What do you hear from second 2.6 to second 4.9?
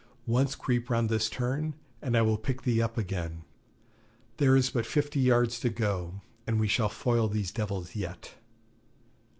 thee up again. There is but